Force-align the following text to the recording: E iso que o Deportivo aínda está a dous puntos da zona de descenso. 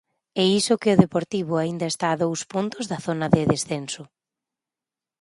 E 0.41 0.43
iso 0.59 0.79
que 0.81 0.89
o 0.93 0.99
Deportivo 1.03 1.53
aínda 1.57 1.85
está 1.89 2.07
a 2.11 2.19
dous 2.23 2.41
puntos 2.51 2.83
da 2.91 2.99
zona 3.07 3.27
de 3.35 3.41
descenso. 3.51 4.03